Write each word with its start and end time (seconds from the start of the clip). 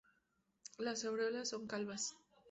Las 0.79 1.05
areolas 1.05 1.49
son 1.49 1.67
calvas. 1.67 2.15